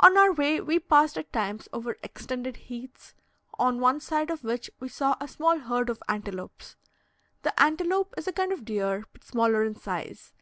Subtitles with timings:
[0.00, 3.14] On our way, we passed at times over extended heaths,
[3.58, 6.76] on one of which we saw a small herd of antelopes.
[7.40, 10.34] The antelope is a kind of deer, but smaller in size.